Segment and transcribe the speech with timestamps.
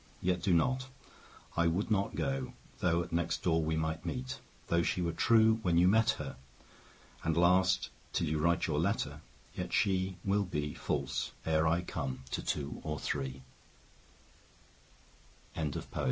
[0.21, 0.87] 20 Yet do not;
[1.55, 4.39] I would not go, Though at next door we might meet.
[4.65, 6.37] Though she were true when you met her,
[7.23, 9.21] And last till you write your letter,
[9.53, 13.33] Yet she 25 Will be False, ere I come, to